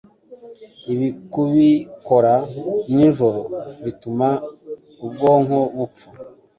[0.93, 2.33] Ibi kubikora
[2.93, 3.41] nijoro
[3.83, 4.27] bituma
[5.05, 6.07] ubwonko bupfa